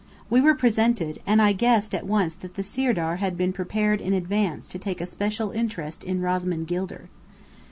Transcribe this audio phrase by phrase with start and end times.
[0.31, 4.13] We were presented: and I guessed at once that the Sirdar had been prepared in
[4.13, 7.07] advance to take a special interest in Rosamond Gilder.